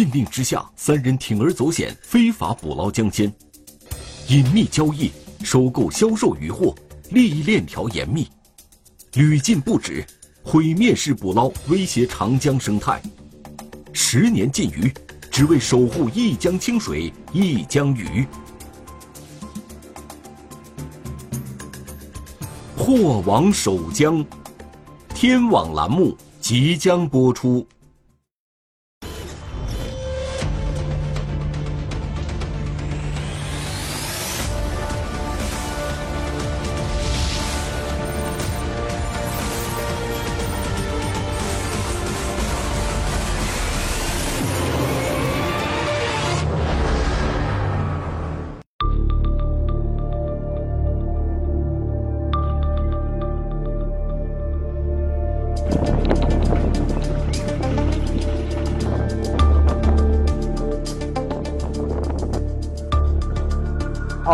[0.00, 3.30] 禁令之下，三人铤而走险，非法捕捞江鲜，
[4.28, 5.12] 隐秘交易、
[5.42, 6.74] 收购、销售渔获，
[7.10, 8.26] 利益链条严密，
[9.12, 10.02] 屡禁不止，
[10.42, 12.98] 毁灭式捕捞威胁长江生态。
[13.92, 14.90] 十年禁渔，
[15.30, 18.26] 只为守护一江清水、一江鱼。
[22.74, 24.24] 祸王守江，
[25.14, 27.66] 天网栏目即将播出。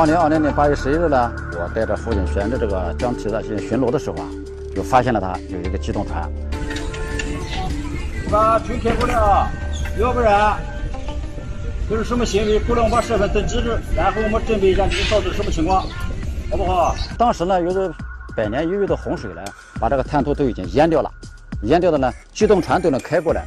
[0.06, 4.24] 二零二零年八月十一日呢，我带着父亲沿着这个江堤的进行巡逻的时候啊，
[4.72, 6.30] 就发现了他有一个机动船。
[8.30, 9.50] 把船开过来啊，
[9.98, 10.56] 要不然
[11.90, 12.60] 这是什么行为？
[12.60, 15.82] 过来我把身份登记着，然后我们准备一下你到底什么情况，
[16.52, 16.94] 好不好？
[17.18, 17.92] 当时呢，由于
[18.36, 19.42] 百年一遇的洪水呢，
[19.80, 21.10] 把这个滩涂都已经淹掉了，
[21.62, 23.44] 淹掉的呢，机动船都能开过来，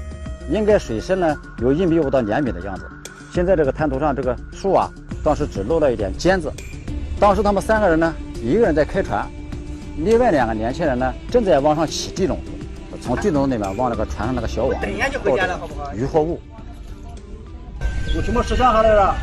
[0.49, 2.85] 应该水深呢有一米五到两米的样子。
[3.31, 4.91] 现在这个滩涂上这个树啊。
[5.23, 6.51] 当时只露了一点尖子，
[7.19, 9.27] 当时他们三个人呢，一个人在开船，
[9.97, 15.35] 另外两个年轻人呢正在往上起地笼子，从地笼里面往那个船上那个小网倒
[15.93, 16.39] 渔获物。
[18.15, 19.15] 我全部摄像下来了，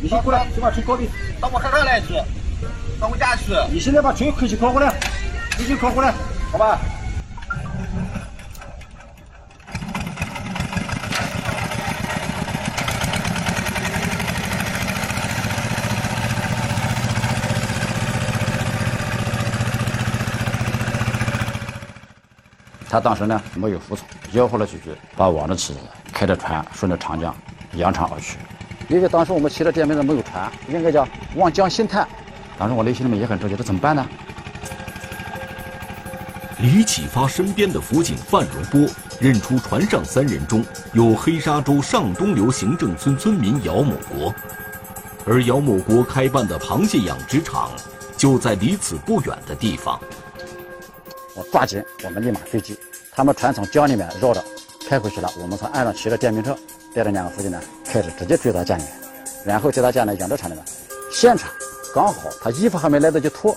[0.00, 2.14] 你先过来，先把船靠边，到我车上来去，
[3.00, 3.52] 到我家去。
[3.70, 4.94] 你现在把船快去靠过来，
[5.56, 6.14] 快些靠过来，
[6.50, 6.78] 好吧？
[22.96, 25.74] 他当时呢没有服从，吆喝了几句，把网子起，
[26.14, 27.36] 开着船顺着长江
[27.74, 28.38] 扬长而去。
[28.88, 32.08] 因为当时我们骑着电瓶车没有船，应该叫望江兴叹。
[32.56, 34.06] 当时我内心里面也很着急，这怎么办呢？
[36.58, 38.90] 李启发身边的辅警范荣波
[39.20, 40.64] 认出船上三人中
[40.94, 44.34] 有黑沙洲上东流行政村村民姚某国，
[45.26, 47.70] 而姚某国开办的螃蟹养殖场
[48.16, 50.00] 就在离此不远的地方。
[51.36, 52.76] 我抓紧，我们立马追击。
[53.12, 54.42] 他们船从江里面绕着
[54.88, 56.56] 开回去了，我们从岸上骑着电瓶车，
[56.94, 58.92] 带着两个辅警呢，开始直接追到家里面，
[59.44, 60.64] 然后在他家呢养殖场里面，
[61.12, 61.50] 现场
[61.94, 63.56] 刚好他衣服还没来得及脱。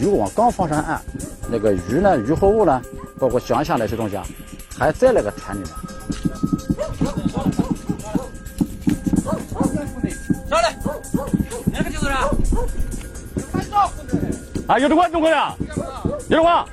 [0.00, 1.00] 渔网刚放上岸，
[1.48, 2.82] 那个鱼呢，鱼和物呢？
[3.24, 4.26] 包括江虾那些东西啊，
[4.76, 5.70] 还在那个船里面。
[10.46, 10.76] 上来，
[11.72, 12.28] 哪个就是啊？
[14.66, 15.54] 啊，有的话，中国呀，
[16.28, 16.68] 有的话。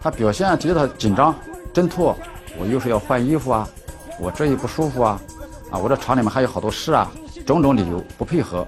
[0.00, 1.34] 他表现觉得紧张、
[1.70, 2.16] 挣脱，
[2.56, 3.68] 我又是要换衣服啊，
[4.18, 5.20] 我这一不舒服啊，
[5.70, 7.12] 啊，我这厂里面还有好多事啊，
[7.44, 8.66] 种种理由不配合。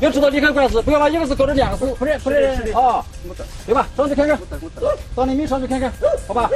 [0.00, 3.04] 要知道离开管子，不要把一个字搞成两个字，快点快点啊！
[3.66, 3.88] 对吧？
[3.96, 4.38] 上去看看，
[5.14, 5.92] 到你们上去看看，
[6.26, 6.48] 好吧？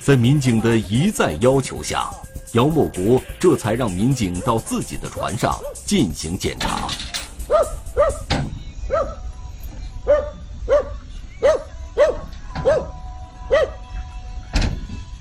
[0.00, 2.10] 在民警的一再要求下，
[2.52, 5.56] 姚某国这才让民警到自己的船上
[5.86, 6.88] 进行检查。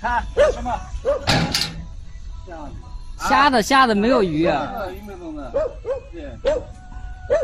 [0.02, 0.72] 看什么？
[3.30, 4.50] 虾的虾的没有鱼。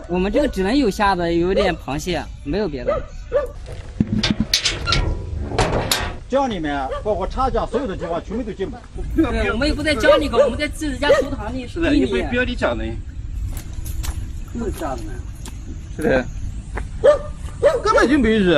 [0.08, 3.02] 我们这个只能有虾子，有点螃蟹，没有别的。
[6.28, 8.78] 江里面包括长江所有的地方全部都进不。
[9.16, 11.68] 对，我们又不在江里搞，我们在自己家池塘里。
[11.68, 12.86] 是的，你不不要你讲的。
[12.86, 15.04] 是这样的。
[15.96, 16.26] 是的。
[17.84, 18.56] 根本就没鱼。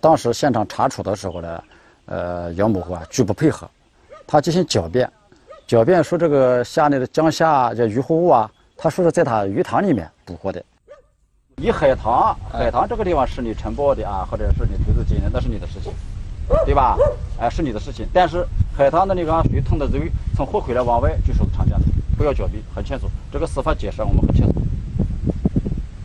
[0.00, 1.64] 当时现场查处的时候呢，
[2.06, 3.68] 呃，杨某国啊拒不配合，
[4.26, 5.10] 他进行狡辩，
[5.68, 8.50] 狡辩说这个虾内的江虾这渔获物啊。
[8.82, 10.60] 他说是在他鱼塘里面捕获的。
[11.54, 15.92] 你海棠，海棠这个地方是你承包的啊，或者是你投资经营，那是你的事情，
[16.64, 16.98] 对吧？
[17.38, 18.04] 哎，是你的事情。
[18.12, 18.44] 但是
[18.76, 19.96] 海棠的那个水通的走，
[20.34, 21.86] 从后回来往外就属长江的，
[22.18, 23.08] 不要狡辩，很清楚。
[23.30, 24.54] 这个司法解释我们很清楚。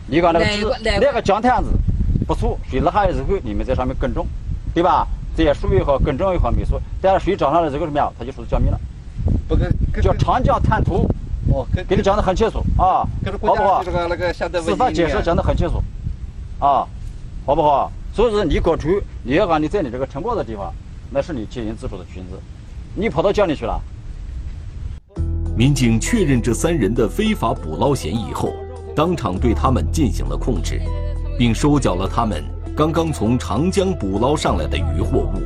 [0.06, 1.70] 你讲那个那个江滩子，
[2.28, 4.24] 不错，水落下来之后，你们在上面耕种，
[4.72, 5.04] 对吧？
[5.36, 6.80] 这些树也好，耕种也好没错。
[7.02, 8.08] 但是水涨上来之后什么呀？
[8.16, 8.78] 它就属于江面了。
[9.48, 9.68] 不跟
[10.00, 11.04] 叫长江滩涂，
[11.52, 13.06] 哦，给你讲的很清楚啊，
[13.40, 13.90] 好不好这？
[13.90, 15.82] 个那个相对司法解释讲的很清楚，
[16.58, 16.86] 啊，
[17.46, 17.90] 好不好？
[18.12, 20.72] 所以说你搞出，你要按你在你这个承包的地方，
[21.10, 22.38] 那是你经营自主的裙子，
[22.94, 23.80] 你跑到江里去了。
[25.56, 28.52] 民警确认这三人的非法捕捞嫌疑后，
[28.94, 30.80] 当场对他们进行了控制，
[31.38, 32.44] 并收缴了他们
[32.76, 35.42] 刚刚从长江捕捞上来的渔获物。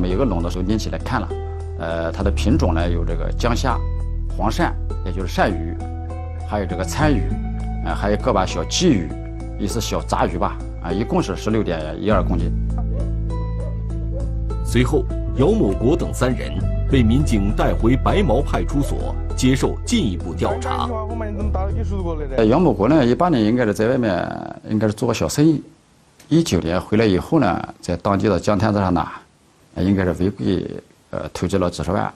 [0.00, 1.28] 每个笼的时候拎起来看了，
[1.78, 3.78] 呃，它的品种呢有这个江虾、
[4.36, 4.72] 黄鳝，
[5.04, 5.76] 也就是鳝鱼，
[6.48, 7.22] 还有这个鲳鱼，
[7.84, 9.08] 呃，还有个把小鲫鱼，
[9.58, 12.50] 也是小杂鱼吧，啊，一共是十六点一二公斤。
[14.64, 15.04] 随后，
[15.36, 16.50] 姚某国等三人
[16.90, 20.88] 被民警带回白毛派出所接受进一步调查。
[22.36, 24.26] 呃，杨某国呢，一八年应该是在外面
[24.68, 25.62] 应该是做个小生意，
[26.28, 29.06] 一九年回来以后呢，在当地的江滩子上呢，
[29.74, 30.66] 呃应该是违规
[31.10, 32.10] 呃投资了几十万，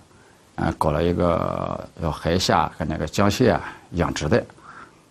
[0.57, 3.61] 呃，搞了一个要海虾和那个江蟹啊
[3.93, 4.43] 养殖的。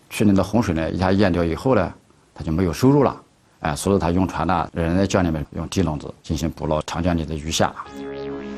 [0.10, 1.94] 去年的洪水呢，一下淹掉以后呢，
[2.34, 3.16] 他就没有收入了，
[3.60, 7.74] 哎、所以他用船呢，人在江里面用地笼子进行捕捞长江里的鱼虾。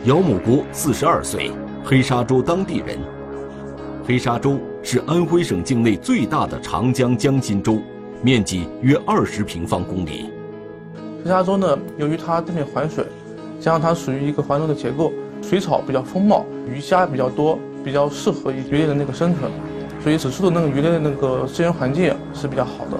[0.06, 1.52] 姚某国，四十二岁，
[1.84, 3.00] 黑沙洲当地人。
[4.06, 7.82] 黑沙洲是安徽省境内最大的长江江心洲，
[8.22, 10.30] 面积约二十平方公里。
[11.24, 13.06] 黑沙洲呢，由于它地面环水，
[13.60, 15.12] 加上它属于一个环流的结构，
[15.42, 19.52] 水草比较丰茂，鱼虾比较多，比较适合于鱼类的那个生存，
[20.04, 22.98] 所以此处的那个鱼类的那个资源环境是比较好的。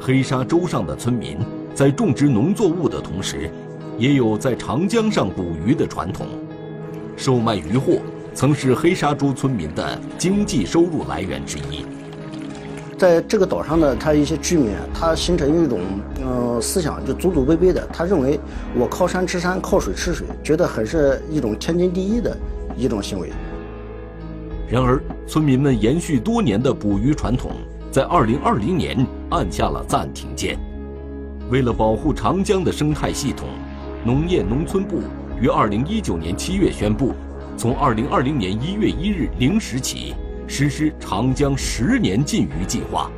[0.00, 1.38] 黑沙洲上的村民
[1.74, 3.50] 在种植农作物的同时，
[3.98, 6.26] 也有在长江上捕鱼的传统。
[7.16, 8.00] 售卖渔获
[8.32, 11.84] 曾是黑沙洲村民的经济收入来源之一。
[13.00, 15.80] 在这个岛上呢，他一些居民，他形成一种
[16.22, 18.38] 呃思想，就祖祖辈辈的，他认为
[18.78, 22.36] 我靠山吃山，靠水吃水，觉得很是一种天经地义的
[22.76, 23.30] 一种行为。
[24.68, 27.52] 然而，村民们延续多年的捕鱼传统，
[27.90, 30.58] 在2020年按下了暂停键。
[31.48, 33.48] 为了保护长江的生态系统，
[34.04, 35.00] 农业农村部
[35.40, 37.14] 于2019年7月宣布，
[37.56, 40.14] 从2020年1月1日零时起
[40.50, 43.08] 实施长江十年禁渔计划。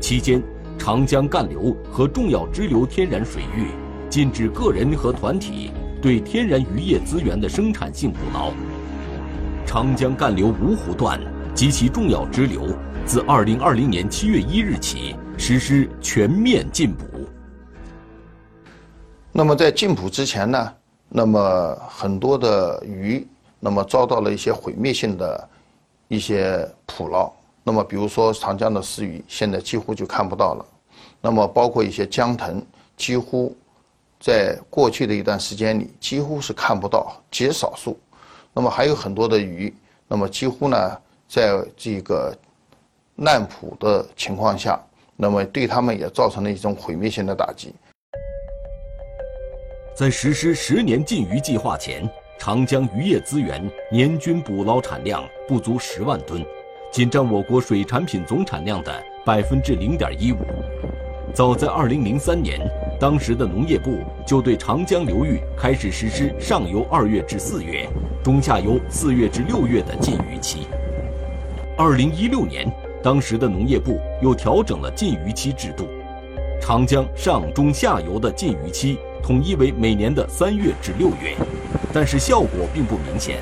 [0.00, 0.40] 期间，
[0.78, 3.66] 长江干流和重要支流天然水域
[4.08, 8.52] 禁止个人和团体对天然渔业资源的生产性捕捞。
[9.66, 11.20] 长江干流芜湖段
[11.56, 12.68] 及其重要支流，
[13.04, 17.04] 自2020年7月1日起实施全面禁捕。
[19.32, 20.72] 那么在禁捕之前呢，
[21.08, 23.26] 那么很多的鱼，
[23.58, 25.48] 那么遭到了一些毁灭性的
[26.14, 27.32] 一些捕捞。
[27.62, 30.66] 那么比如说长江的石鱼，现在几乎就看不到了。
[31.20, 32.64] 那么包括一些江豚，
[32.96, 33.56] 几乎
[34.20, 37.98] 在过去的一段时间里，几乎是看不到，极少数。
[38.52, 39.74] 那么还有很多的鱼，
[40.06, 42.36] 那么几乎呢，在这个
[43.16, 44.78] 滥捕的情况下，
[45.16, 47.74] 那么对他们也造成了一种毁灭性的打击。
[49.96, 52.08] 在实施十年禁渔计划前，
[52.44, 53.58] 长江渔业资源
[53.90, 56.44] 年均捕捞产量不足十万吨，
[56.92, 58.92] 仅占我国水产品总产量的
[59.24, 60.36] 百分之零点一五。
[61.32, 62.60] 早在二零零三年，
[63.00, 67.88] 当时的农业部就对长江流域开始实施上游二月至四月、
[68.22, 70.66] 中下游四月至六月的禁渔期。
[71.78, 72.70] 二零一六年，
[73.02, 75.88] 当时的农业部又调整了禁渔期制度，
[76.60, 81.34] 长江上中下游的禁渔期统一为每年的三月至六月，
[81.94, 83.38] 但是效果并不明显，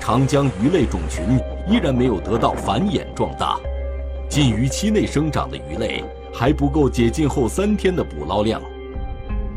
[0.00, 1.38] 长江鱼类种群
[1.68, 3.56] 依然没有得到繁衍壮大，
[4.28, 6.02] 禁渔期内生长的鱼类
[6.34, 8.60] 还不够解禁后三天的捕捞量。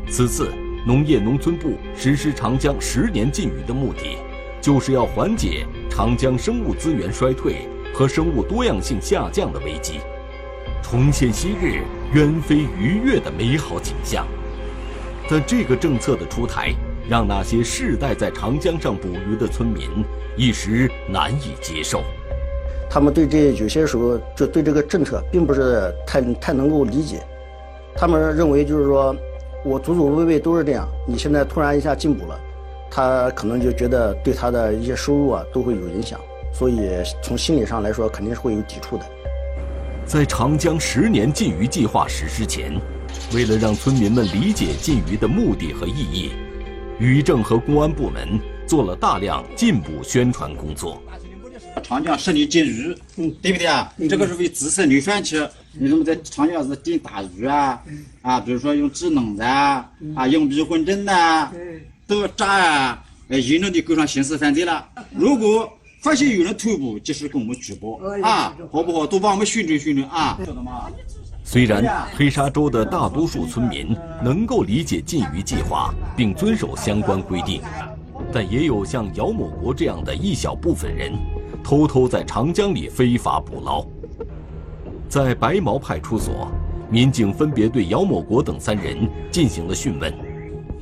[0.08, 0.54] 此次
[0.86, 4.20] 农业农村部实施长江十年禁渔的目的，
[4.62, 9.94] 就是要缓解长江生物资源衰退和生物多样性下降的危机，
[10.84, 11.82] 重现昔日
[12.14, 14.28] 鸢飞鱼跃的美好景象。
[15.30, 16.74] 但这个政策的出台，
[17.10, 19.90] 让那些世代在长江上捕鱼的村民
[20.38, 22.04] 一时难以接受。
[22.90, 27.22] 他们对这有些时候就对这个政策并不是太太能够理解，
[27.96, 29.16] 他们认为就是说，
[29.66, 32.40] 我祖祖辈辈都是这样，你现在突然一下禁捕了，
[32.92, 36.20] 他可能就觉得对他的一些收入啊都会有影响，
[36.54, 36.88] 所以
[37.24, 39.06] 从心理上来说肯定是会有抵触的。
[40.06, 42.80] 在长江十年禁渔计划实施前，
[43.34, 46.32] 为了让村民们理解禁渔的目的和意义，
[47.00, 51.02] 渔政和公安部门做了大量禁捕宣传工作。
[51.84, 53.92] 长江十里禁渔，嗯，对不对啊？
[54.10, 55.38] 这个是为自身的选区，
[55.74, 57.82] 你怎么在长江是进大鱼啊，
[58.22, 61.52] 啊，比如说用制冷的啊，啊，用迷魂针的，
[62.08, 64.88] 都炸啊，严重的构成刑事犯罪了。
[65.14, 69.06] 如果发现有人偷捕，及时跟我们举报啊，好不好？
[69.06, 70.90] 多帮我们宣传宣传啊，晓得吗？
[71.48, 77.62] 虽然黑沙洲的大多数村民能够理解禁渔计划并遵守相关规定，
[78.34, 81.14] 但也有像姚某国这样的一小部分人，
[81.64, 83.86] 偷偷在长江里非法捕捞。
[85.08, 86.52] 在白毛派出所，
[86.90, 90.12] 民警分别对姚某国等三人进行了讯问。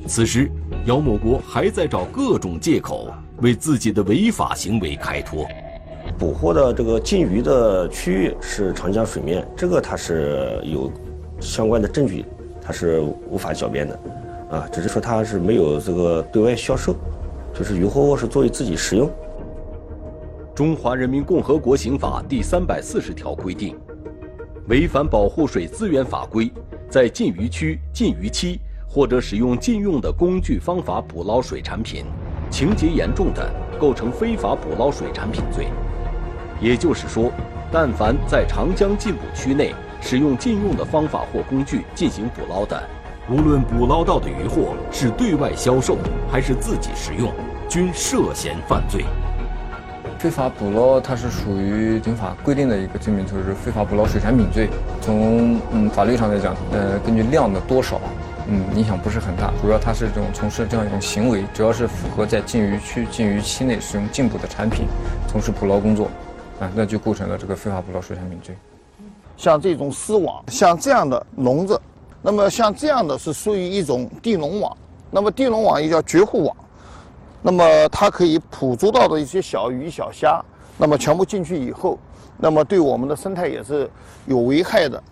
[0.06, 0.50] 此时，
[0.86, 3.12] 姚某国还在找各种借口。
[3.38, 5.44] 为自己的违法行为开脱。
[6.18, 10.90] 捕获的这个禁渔的区域是长江水面，这个它是有
[11.40, 12.24] 相关的证据，
[12.62, 13.98] 它是无法狡辩的，
[14.50, 16.94] 啊，只是说它是没有这个对外销售，
[17.52, 19.10] 就是渔获物是作为自己食用。
[20.54, 23.76] 中华人民共和国刑法第三百四十条规定，
[24.68, 26.52] 违反保护水资源法规，
[26.88, 32.04] 在禁渔区、禁渔期或者使用禁用的工具方法捕捞水产品。
[32.50, 35.66] 情节严重的，构成非法捕捞水产品罪。
[36.60, 37.30] 也就是说，
[37.70, 42.82] 但凡在长江禁捕区内使用禁用的方法或工具进行捕捞的，
[43.28, 45.96] 无论捕捞到的渔获是对外销售
[46.30, 47.32] 还是自己食用，
[47.68, 49.04] 均涉嫌犯罪。
[50.18, 54.70] 非法捕捞它是属于刑法规定的一个罪名，就是非法捕捞水产品罪。
[55.02, 58.00] 从嗯法律上来讲，呃，根据量的多少。
[58.46, 64.86] 嗯，影响不是很大，主要它是这种从事这样一种行为，主要是符合在禁渔区、禁渔期内使用禁捕的产品，
[65.26, 66.10] 从事捕捞工作，
[66.60, 68.56] 啊，那就构成了这个非法捕捞水产品罪。
[69.36, 71.80] 像这种丝网，像这样的笼子，
[72.22, 74.76] 那么像这样的是属于一种地笼网，
[75.10, 76.56] 那么地笼网也叫绝户网，
[77.42, 80.40] 那么它可以捕捉到的一些小鱼小虾，
[80.78, 81.98] 那么全部进去以后，
[82.38, 83.90] 那么对我们的生态也是
[84.26, 85.02] 有危害的，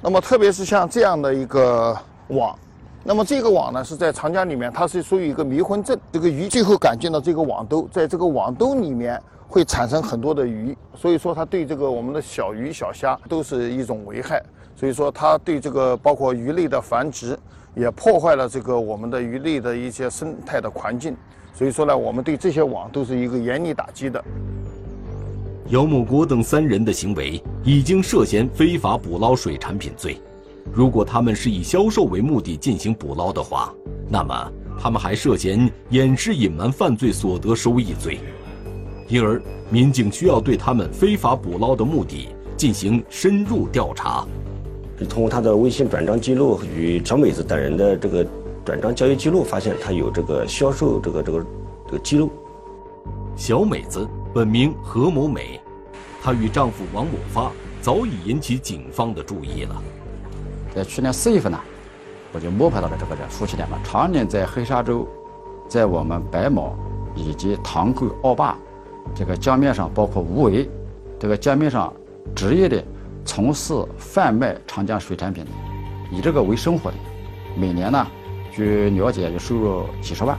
[0.00, 1.96] 那么特别是像这样的一个
[2.28, 2.58] 网。
[3.04, 5.96] 那么这个网呢是在长江里面，它是属于一个迷魂阵。
[6.10, 14.42] 这个鱼最后赶进了这个网兜，在这个网兜里面会产生很多的鱼，所以说它对这个我们的小鱼小虾都是一种危害。
[14.74, 17.38] 所以说它对这个包括鱼类的繁殖，
[17.74, 21.16] 也破坏了这个我们的鱼类的一些生态的环境。
[21.54, 24.22] 所以说呢，我们对这些网都是一个严厉打击的。
[25.68, 30.20] 姚某国等三人的行为已经涉嫌非法捕捞水产品罪。
[30.72, 33.72] 如果他们是以销售为目的进行捕捞的话，
[34.08, 38.20] 那么他们还涉嫌掩饰隐瞒犯罪所得收益罪，
[39.08, 44.26] 因而民警需要对他们非法捕捞的目的进行深入调查。
[45.08, 48.26] 通过他的微信转账记录与小美子等人的这个
[48.64, 51.46] 转账交易记录，发现他有这个销售这个这个
[51.86, 52.30] 这个记录。
[53.36, 55.60] 小美子本名何某美，
[56.22, 59.82] 她与丈夫王某发早已引起警方的注意了。
[60.74, 61.60] 在去年四月份呢，
[62.32, 65.06] 我就摸排到了这个人夫妻两个常年在黑沙洲，
[65.68, 66.74] 在我们白某
[67.14, 68.56] 以及塘沟、澳坝
[69.14, 70.68] 这个江面上，包括无为
[71.18, 71.92] 这个江面上，
[72.34, 72.82] 职业的
[73.24, 75.50] 从事贩卖长江水产品的，
[76.10, 76.96] 以这个为生活的，
[77.56, 78.06] 每年呢，
[78.52, 80.38] 据了解就收入几十万。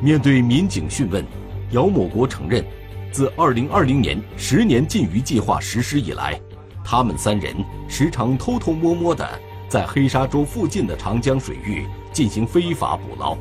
[0.00, 1.24] 面对民警讯问，
[1.70, 2.64] 姚某国承认，
[3.10, 6.40] 自2020年十年禁渔计划实施以来。
[6.84, 7.54] 他们三人
[7.88, 9.24] 时常偷偷摸摸地
[9.68, 13.36] 在黑沙洲附近的长江水域进行非法捕捞，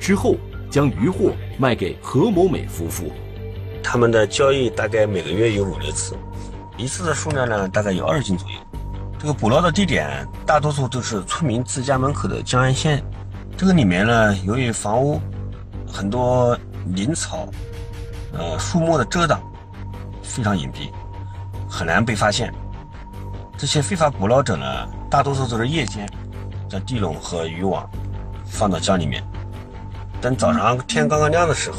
[0.00, 0.36] 之后
[0.70, 3.10] 将渔获卖给何某美夫妇。
[3.84, 6.16] 他们的交易大概每个月有五六次，
[6.78, 8.56] 一次的数量呢大概有二十斤左右。
[9.18, 13.04] 这个捕捞的地点大多数都是村民自家门口的江岸线。
[13.56, 15.20] 这个里面呢，由于房屋
[15.86, 17.46] 很多林草、
[18.32, 19.40] 呃树木的遮挡，
[20.22, 20.90] 非常隐蔽。
[21.68, 22.52] 很难被发现。
[23.56, 26.08] 这些非法捕捞者呢，大多数都是夜间
[26.68, 27.88] 将地笼和渔网
[28.44, 29.22] 放到江里面，
[30.20, 31.78] 等早上天刚刚亮的时候，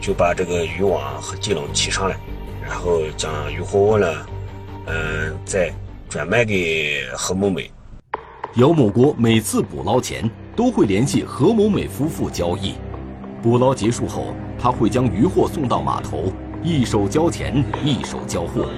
[0.00, 2.16] 就把这个渔网和地笼提上来，
[2.62, 4.06] 然后将渔获物呢，
[4.86, 5.72] 嗯，再
[6.08, 7.70] 转卖给何某美。
[8.54, 12.74] 姚某国每次捕捞前都会联系何某美夫妇交易，
[13.42, 18.68] 捕捞结束后，他会将渔获送到码头，一手交钱，一手交货。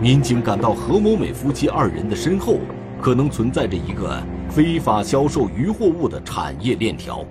[0.00, 2.58] 民警感到何某美夫妻二人的身后，
[3.00, 7.24] 可能存在着一个非法销售渔获物的产业链条。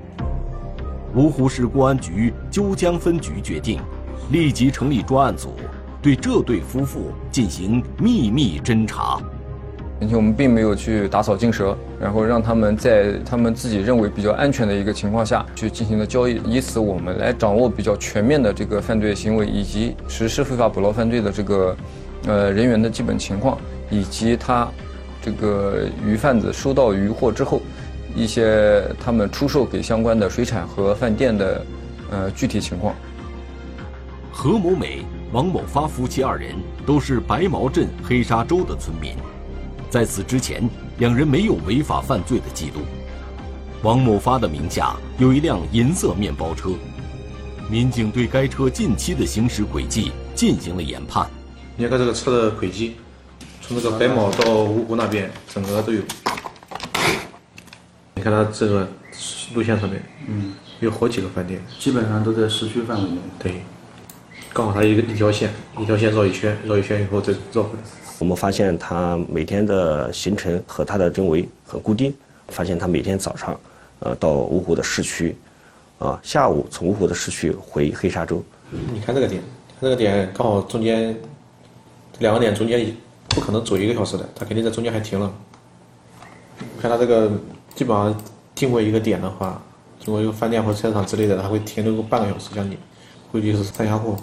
[1.16, 3.80] 芜湖市公安局鸠江分局决定，
[4.32, 5.54] 立即成立专案组，
[6.02, 9.20] 对这对夫妇进行秘密侦查。
[10.00, 21.76] 并且我们并没有去打草惊蛇，然后让他们在他们自己认为比较安全的一个情况下去进行了交易，以此我们来掌握比较全面的这个犯罪行为以及实施非法捕捞犯罪的这个。
[22.26, 23.58] 呃，人员的基本情况，
[23.90, 24.66] 以及他
[25.22, 27.62] 这个鱼贩子收到鱼货之后，
[28.16, 31.66] 一些他们出售给相关的水产和饭店的
[32.12, 32.96] 呃具体情况。
[34.32, 36.56] 何某美、王某发夫妻二人
[36.86, 39.16] 都是白毛镇黑沙洲的村民，
[39.90, 40.68] 在此之前，
[40.98, 42.82] 两人没有违法犯罪的记录。
[43.84, 46.70] 王某发的名下有一辆银色面包车，
[47.70, 51.28] 民警对该车近期的行驶轨迹进行了研判。
[51.76, 52.96] 你看这个车的轨迹，
[53.62, 56.02] 从这个白毛到芜湖那边，整个都有。
[58.24, 58.88] 你看它这个
[59.54, 63.18] 路线上面，嗯，有好几个饭店，基本上都在市区范围内。
[63.38, 63.56] 对。
[64.54, 67.80] 刚好它一个一条线，一条线绕一圈，绕一圈以后再绕回来。
[68.20, 72.16] 我们发现他每天的行程和他的周围很固定，
[72.48, 73.60] 发现他每天早上，
[74.00, 75.36] 呃，到芜湖的市区，
[76.00, 78.42] 啊，下午从芜湖的市区回黑沙洲。
[78.72, 79.44] 你看这个点，
[79.82, 81.14] 这个点刚好中间，
[82.20, 82.96] 两个点中间
[83.28, 85.30] 不可能走一个小时的，他肯定在中间还停了。
[86.82, 87.30] 看他这个
[87.76, 88.16] 基本上
[88.54, 89.60] 经过一个点的话，
[90.00, 92.78] 经过一个饭店或菜市场之类的，它会停留个半个小时将近，
[93.32, 94.16] 估计是上下货。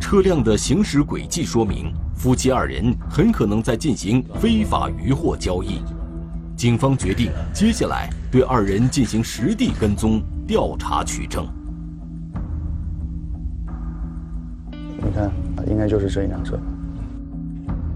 [0.00, 5.82] 车辆的行驶轨迹说明，夫妻二人很可能在进行非法渔获交易。
[6.56, 11.46] 警方决定接下来对二人进行实地跟踪调查取证。
[14.70, 15.30] 你看，
[15.66, 16.58] 应该就是这一辆车。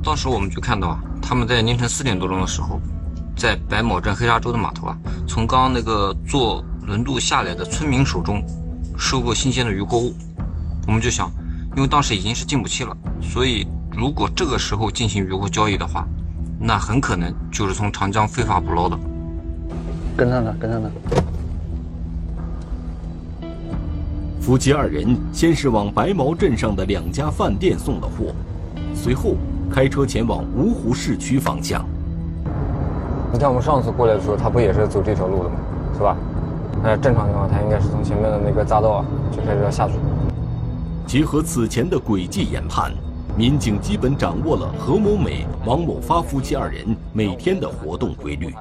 [0.02, 2.80] 当时我们就看到啊，他们在凌晨四点多钟的时候，
[3.38, 8.44] 在白毛镇黑沙洲的码头啊，从刚刚那个坐轮渡下来的村民手中
[8.98, 10.12] 收购新鲜的渔获物。
[10.86, 11.30] 我们就想。
[11.76, 16.04] 因为当时已经是禁捕期了，所以如果这个时候进行渔获交易的话，
[16.58, 18.98] 那很可能就是从长江非法捕捞的。
[20.16, 20.90] 跟上他，跟上他。
[24.40, 28.34] 夫妻二人先是往白毛镇上的两家饭店送了货，
[28.92, 29.36] 随后
[29.70, 31.86] 开车前往芜湖市区方向。
[33.32, 35.56] 你看我们上次过来的时候，他不也是走这条路的吗？
[35.94, 36.16] 是吧？
[36.82, 39.94] 那正常情况，他应该是从前面的那个匝道啊，就开始要下去。
[41.06, 42.92] 结合此前的轨迹研判，
[43.36, 48.54] 民警基本掌握了何某美、王某发夫妻二人每天的活动规律。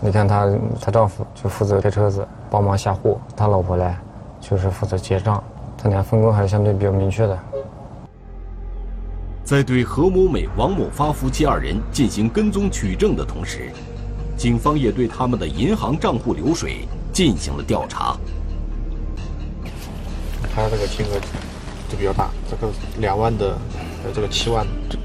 [0.00, 0.48] 你看他，
[0.80, 3.94] 他丈夫就负责开车子帮忙下货，他老婆呢
[4.40, 5.42] 就是负责结账，
[5.78, 7.38] 他俩分工还是相对比较明确的。
[9.44, 13.70] 在对何某美、王某发夫妻二人进行跟踪取证的同时，
[14.36, 18.16] 警方也对他们的银行账户流水进行了调查。
[20.54, 21.20] 他这个金额。
[21.86, 23.56] 就比较大，这个两万的，
[24.02, 24.98] 还有这个七万的，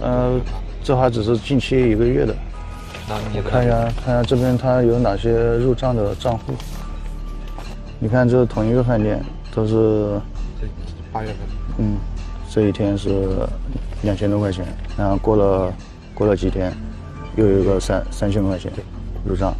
[0.00, 0.38] 呃，
[0.84, 2.36] 这还只是近期一个月的。
[3.08, 6.52] 我看一下，看一下这边他有哪些入账的账户。
[7.98, 10.20] 你看，这是同一个饭店，都是
[11.10, 11.36] 八月份。
[11.78, 11.96] 嗯，
[12.50, 13.26] 这一天是
[14.02, 15.72] 两千多块钱，然后过了
[16.12, 16.70] 过了几天，
[17.38, 18.70] 又有一个三三千块钱
[19.24, 19.54] 入账，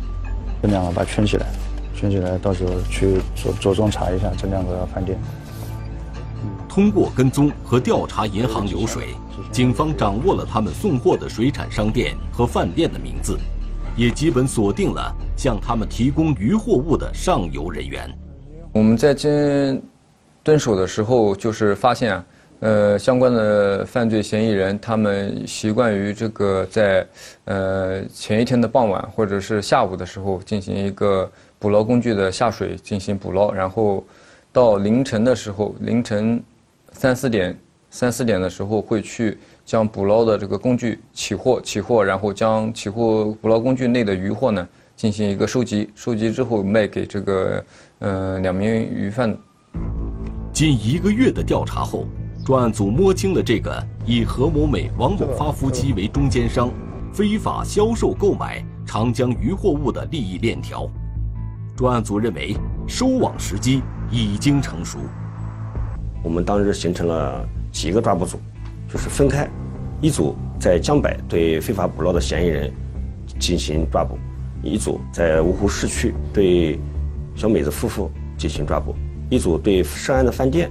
[0.61, 1.47] 这两个把它圈起来，
[1.95, 5.17] 圈起来，到时候去着着重查一下这两个饭店。
[6.69, 9.15] 通过跟踪和调查银行流水，
[9.53, 13.39] 警方掌握了他们送货的水产商店和饭店的名字，
[13.97, 18.13] 也基本锁定了向他们提供鱼货物的上游人员。
[18.73, 19.81] 我们在今
[20.43, 22.21] 蹲守的时候，就是发现，
[22.61, 27.07] 呃，相关的犯罪嫌疑人他们习惯于这个在
[27.45, 34.05] 呃前一天的傍晚或者是下午的时候进行一个捕捞工具的下水进行捕捞，然后
[34.53, 36.43] 到凌晨的时候凌晨。
[36.91, 37.57] 三四点，
[37.91, 44.67] 三四点的时候会去将捕捞的这个工具起货，起货，然后将起货捕捞工具内的渔获呢
[44.97, 47.65] 进行一个收集，收集之后卖给这个
[48.01, 49.37] 呃两名鱼贩。
[50.53, 52.05] 近一个月的调查后，
[52.49, 53.71] 专案组摸清了这个
[54.07, 56.71] 以何某美、王某发夫妻为中间商，
[57.13, 60.91] 非法销售购买长江渔获物的利益链条。
[61.77, 62.57] 专案组认为，
[62.87, 64.99] 收网时机已经成熟。
[66.23, 68.41] 我们当日形成了几个抓捕组，
[68.91, 69.47] 就是分开，
[70.01, 72.73] 一组在江北对非法捕捞的嫌疑人
[73.39, 74.17] 进行抓捕，
[74.63, 76.81] 一组在芜湖市区对
[77.37, 78.95] 小美子夫妇进行抓捕，
[79.29, 80.71] 一组对涉案的饭店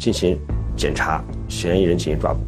[0.00, 0.36] 进行
[0.82, 2.40] 检查，嫌疑人进行抓捕。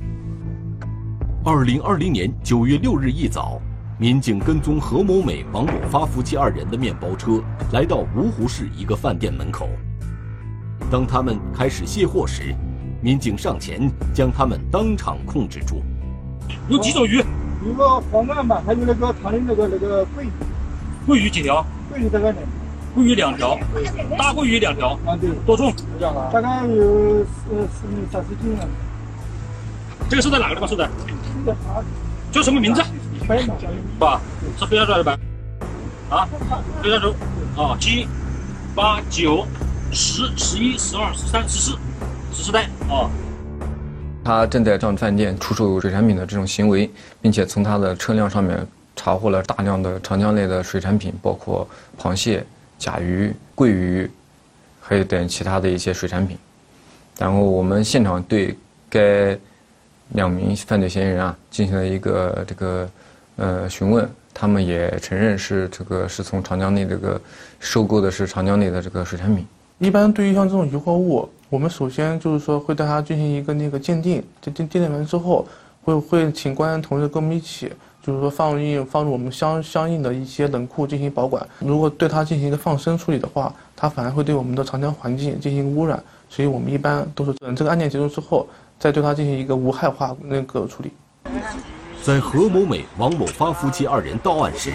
[1.45, 3.61] 二零二零年九月六日一早，
[3.97, 9.69] 民警跟踪何某美、王某发夫妻二人的面包车，来到芜湖市一个饭店门口。
[10.91, 12.53] 当他们开始卸货时，
[13.01, 15.81] 民警上前将他们当场控制住。
[16.69, 17.23] 有几种鱼？
[17.65, 20.31] 有个黄鳝吧，还有那个长的那个那个桂鱼。
[21.07, 21.65] 桂鱼几条？
[21.89, 22.43] 桂鱼大概两。
[22.95, 23.59] 桂鱼两条，
[24.17, 24.91] 大桂鱼两条。
[25.05, 25.31] 啊，对。
[25.45, 25.75] 多重？
[26.33, 28.69] 大概有呃四三十斤了。
[30.09, 30.89] 这个是在哪个地方收的？
[32.31, 32.81] 叫什么名字？
[33.99, 34.21] 吧，
[34.59, 35.19] 是飞沙洲还是白？
[36.09, 36.29] 啊，
[36.81, 37.13] 飞沙洲。
[37.57, 38.07] 啊，七、
[38.77, 39.45] 八、九、
[39.91, 41.77] 十、十一、十二、十三、十四，
[42.33, 42.69] 十四袋。
[42.89, 43.11] 啊。
[44.25, 46.89] 他正在上饭店出售水产品的这种行为，
[47.21, 51.69] 并且从他的车辆上面查获了大量的长江类的水产品，包括
[52.01, 52.45] 螃蟹、
[52.85, 54.11] 甲鱼、桂鱼，
[54.79, 56.37] 还有等其他的一些水产品。
[57.19, 58.55] 然后我们现场对
[58.91, 59.35] 该
[60.11, 62.91] 两名犯罪嫌疑人啊进行了一个这个
[63.37, 67.19] 呃询问，他们也承认是这个是从长江内这个
[67.59, 69.47] 收购的是长江内的这个水产品。
[69.79, 75.49] 一般对于像这种渔获物，我们首先就是说会对它进行一个那个鉴定，鉴鉴鉴定完之后，
[75.83, 77.73] 会会请公安同志跟我们一起，
[78.05, 81.47] 就是说放入放入我们相相应的一些冷库进行保管。
[81.61, 86.03] 如果对它进行一个放生处理的话，它反而会对我们的长江环境进行污染。
[86.29, 88.47] 所以我们一般都是等这个案件结束之后，
[88.79, 90.93] 再对它进行一个无害化那个处理。
[92.03, 94.73] 在何某美、王某发夫妻二人到案时，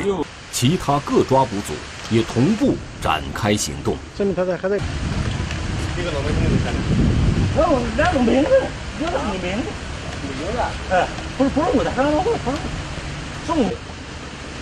[0.51, 1.73] 其他各抓捕组
[2.09, 3.95] 也同步展开行动。
[4.17, 4.79] 证明他在还在。
[5.95, 6.73] 这个老百姓没看
[7.55, 7.61] 那。
[7.69, 8.49] 我两个名字，
[9.01, 9.69] 有的是名字，
[10.23, 10.57] 你名字。
[10.91, 11.05] 哎，
[11.37, 12.57] 不是不是我的，不是不是，
[13.53, 13.69] 是我，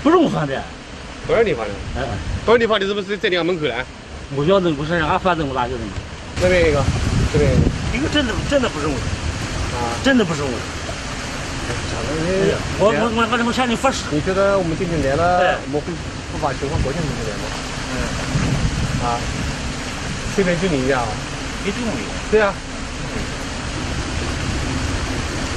[0.04, 0.62] 不是我放的。
[1.28, 1.72] 不是你放的？
[1.98, 2.08] 哎，
[2.46, 2.86] 多少地方的？
[2.86, 3.76] 是不是在你家门口呢？
[4.36, 5.92] 我晓得不是，俺反正我哪晓得嘛。
[6.42, 6.84] 那边一个，
[7.34, 9.04] 这边一个，一个真的真的不是我的，
[9.76, 10.58] 啊，真的不是我的。
[12.80, 14.06] 我我我我我向你发誓。
[14.12, 15.92] 你觉得我们进行来了，我们会
[16.32, 17.44] 不把情况国庆出来吗？
[17.92, 17.96] 嗯。
[19.04, 19.20] 啊，
[20.36, 21.08] 这边就你一下啊。
[21.64, 21.92] 别拘留。
[22.32, 22.54] 对啊。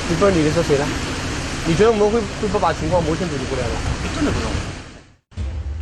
[0.08, 0.84] 你不知道你的是谁呢？
[1.70, 3.74] 你觉得我们会会不把情况摸清楚就过来了？
[4.16, 4.50] 真的不用。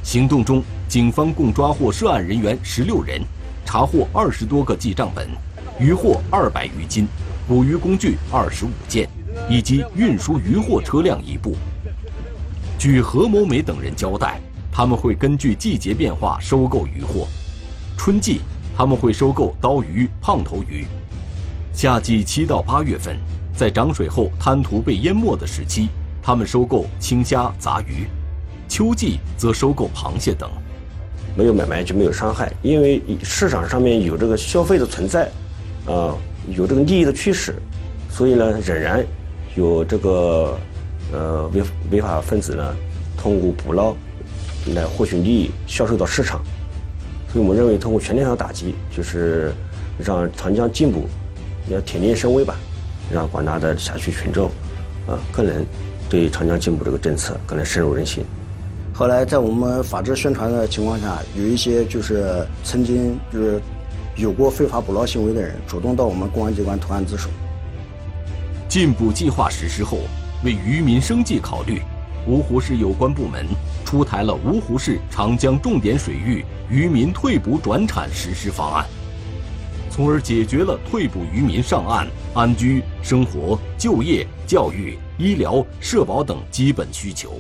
[0.03, 3.23] 行动中，警方共抓获涉案人员十六人。
[3.65, 5.27] 查获二十多个记账本，
[5.81, 7.09] 渔获二百余斤，
[7.47, 9.09] 捕鱼工具二十五件，
[9.49, 11.57] 以及运输渔获车辆一部。
[12.79, 14.39] 据何某美等人交代，
[14.71, 17.27] 他们会根据季节变化收购渔获。
[17.97, 18.43] 春季
[18.77, 20.85] 他们会收购刀鱼、胖头鱼；
[21.73, 23.17] 夏季七到八月份，
[23.59, 25.89] 在涨水后滩涂被淹没的时期，
[26.23, 28.07] 他们收购青虾、杂鱼；
[28.69, 30.49] 秋季则收购螃蟹等。
[31.37, 35.29] 没有买卖就没有伤害，因为市场上面有这个消费的存在，
[35.87, 36.15] 啊，
[36.57, 37.57] 有这个利益的驱使，
[38.09, 39.05] 所以呢，仍然
[39.57, 40.57] 有这个
[41.13, 42.77] 呃违违法分子呢，
[43.17, 43.93] 通过捕捞
[44.73, 46.41] 来获取利益，销售到市场。
[47.33, 49.53] 所以我们认为，通过全力上打击，就是
[49.99, 51.09] 让长江进步，
[51.69, 52.57] 要铁定声威吧，
[53.13, 54.49] 让广大的辖区群众
[55.07, 55.65] 啊更能
[56.09, 58.25] 对长江进步这个政策更能深入人心。
[58.93, 63.61] 后来在我们法制宣传的情况下，有一些就是曾经就是
[64.17, 67.29] 有过非法捕捞行为的人，主动到我们公安机关投案自首。
[68.69, 69.99] 进捕计划实施后，
[70.45, 71.81] 为渔民生计考虑，
[72.29, 73.47] 芜湖市有关部门
[73.85, 78.85] 出台了芜湖市长江重点水域渔民退捕转产实施方案，
[79.99, 87.33] 从而解决了退捕渔民上岸安居、生活、就业、教育、医疗、社保等基本需求。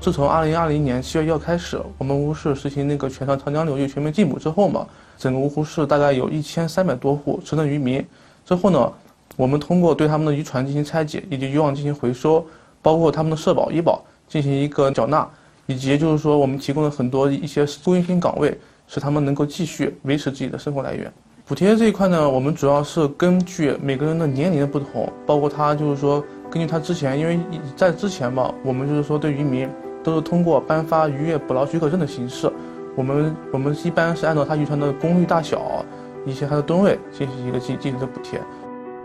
[0.00, 4.86] 自从二零二零年七月一号开始，我们芜湖市实行那个全长长江流域全面禁捕之后嘛，
[5.18, 8.06] 整个芜湖市大概有一千三百多户城镇渔民。
[8.46, 8.92] 之后呢，
[9.34, 12.46] 我们通过对他们的渔船进行拆解，以及渔网进行回收，
[12.80, 15.28] 包括他们的社保、医保进行一个缴纳，
[15.66, 21.12] 以及就是说我们提供了很多一些租赁性岗位，使他们能够继续维持自己的生活来源。
[21.50, 27.40] 补贴这一块呢，我们主要是根据每个人的年龄的不同，包括他就是说根据他之前，因为
[27.74, 29.68] 在之前嘛，我们就是说对渔民。
[30.04, 32.50] 都是通过颁发渔业捕捞许可证的形式，
[32.96, 35.84] 我们我们一般是按照他渔船的功率大小，
[36.24, 38.40] 以及它的吨位进行一个进进行的补贴。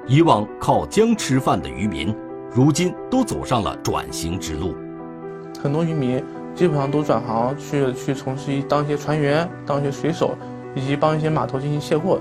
[0.08, 2.16] 以往靠江吃饭的渔民，
[2.54, 4.76] 如今都走上了转型之路。
[5.62, 10.38] 很多渔民基本上都转行去去从事一当一些船员，当一些水手，
[10.76, 12.20] 以及帮一些码头进行卸货。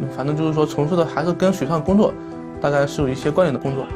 [0.00, 2.12] 嗯，反正就是说从事的还是跟水上工作，
[2.60, 3.86] 大概是有一些关联的工作。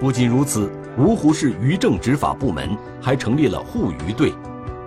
[0.00, 0.68] 不仅如此。
[0.98, 4.34] 芜湖市渔政执法部门还成立了护渔队，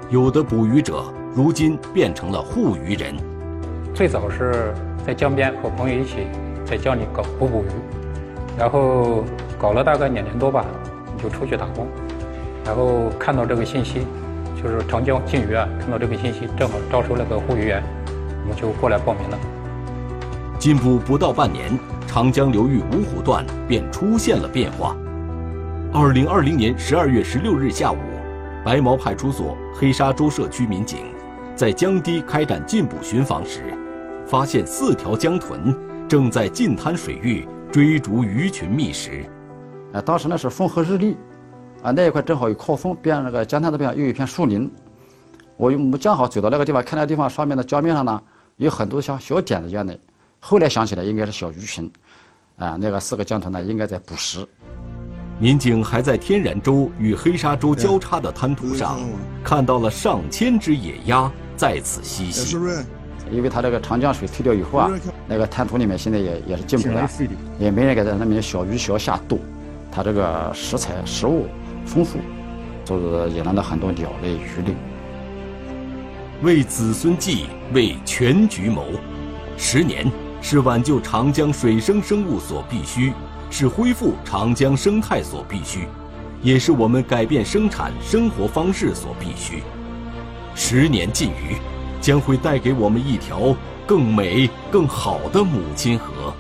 [0.10, 3.16] 有的捕鱼者如今变成了护渔人。
[3.94, 4.74] 最早是
[5.08, 6.28] 在江边和朋友一起
[6.66, 7.68] 在江里搞捕捕鱼，
[8.58, 9.24] 然后
[9.58, 10.66] 搞了大概两年多吧，
[11.18, 11.88] 就出去打工，
[12.66, 14.06] 然后看到这个信息，
[14.62, 17.82] 就是长江禁渔啊，看到这个信息正好招收那个护渔员，
[18.44, 19.38] 我们就过来报名了。
[20.60, 24.96] 进步不到半年，长江流域芜湖段便出现了变化。
[25.94, 27.98] 二零二零年十二月十六日下午，
[28.64, 31.00] 白毛派出所黑沙洲社区民警
[31.56, 33.62] 在江堤开展进捕巡防时，
[34.26, 35.76] 发现四条江豚
[36.08, 39.26] 正在近滩水域追逐鱼群觅食。
[39.94, 41.18] 啊，当时呢是风和日丽，
[41.82, 44.72] 啊，那一块正好有靠松，边那个江滩这边又有一片树林，
[45.58, 48.22] 我我们正好走到那个地方，看那个地方上面的江面上呢
[48.62, 49.98] 有很多像小点子一样的，
[50.40, 51.92] 后来想起来应该是小鱼群，
[52.58, 54.48] 啊，那个四个江豚呢应该在捕食。
[55.40, 59.00] 民警还在天然洲与黑沙洲交叉的滩涂上，
[59.44, 62.56] 看到了上千只野鸭在此嬉戏。
[63.32, 64.92] 因为它这个长江水退掉以后啊，
[65.28, 67.10] 那个滩涂里面现在也也是进不来，
[67.58, 69.40] 也没人敢在那边小鱼小虾多，
[69.92, 71.48] 它这个食材食物
[71.84, 72.20] 丰富，
[72.86, 74.76] 就是引来了很多鸟类鱼类。
[76.44, 78.86] 为子孙计，为全局谋，
[79.58, 80.10] 十年
[80.42, 83.14] 是挽救长江水生生物所必须。
[83.54, 85.86] 是恢复长江生态所必须，
[86.42, 89.62] 也是我们改变生产生活方式所必须。
[90.56, 91.58] 十年禁渔，
[92.00, 93.54] 将会带给我们一条
[93.86, 96.34] 更美、更好的母亲河。